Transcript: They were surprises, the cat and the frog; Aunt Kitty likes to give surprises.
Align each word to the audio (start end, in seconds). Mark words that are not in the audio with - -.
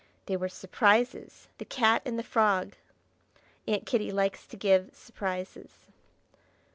They 0.25 0.35
were 0.35 0.49
surprises, 0.49 1.47
the 1.59 1.63
cat 1.65 2.01
and 2.05 2.17
the 2.17 2.23
frog; 2.23 2.73
Aunt 3.67 3.85
Kitty 3.85 4.09
likes 4.11 4.47
to 4.47 4.57
give 4.57 4.95
surprises. 4.95 5.85